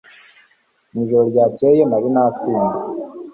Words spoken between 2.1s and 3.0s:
nasinze